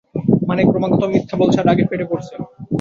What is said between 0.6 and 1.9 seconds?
ক্রমাগত মিথ্যা বলছে আর রাগে